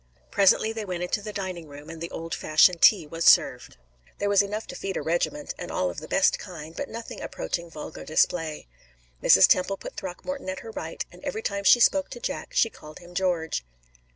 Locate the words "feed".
4.75-4.97